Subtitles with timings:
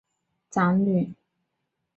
[0.03, 1.13] 娶宰相吴充长女。